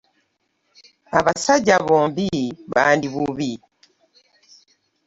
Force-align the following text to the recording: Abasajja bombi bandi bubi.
Abasajja 1.17 1.75
bombi 1.87 2.27
bandi 2.73 3.07
bubi. 3.13 3.51